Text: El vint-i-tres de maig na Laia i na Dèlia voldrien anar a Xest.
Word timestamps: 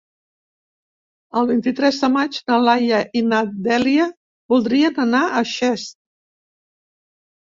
El 1.41 1.49
vint-i-tres 1.49 1.99
de 2.03 2.07
maig 2.13 2.39
na 2.51 2.55
Laia 2.67 3.01
i 3.21 3.21
na 3.33 3.41
Dèlia 3.67 4.07
voldrien 4.53 4.97
anar 5.05 5.21
a 5.29 5.43
Xest. 5.51 5.97